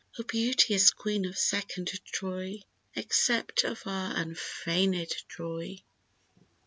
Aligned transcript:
O 0.17 0.23
beauteous 0.23 0.89
Queen 0.89 1.25
of 1.25 1.37
second 1.37 1.91
Troy, 2.05 2.63
Accept 2.95 3.63
of 3.63 3.83
our 3.85 4.15
unfeignèd 4.15 5.13
joy! 5.29 5.83